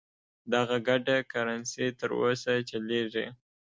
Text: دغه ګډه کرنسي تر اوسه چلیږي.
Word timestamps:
دغه 0.53 0.77
ګډه 0.87 1.15
کرنسي 1.31 1.87
تر 1.99 2.09
اوسه 2.19 2.53
چلیږي. 2.69 3.25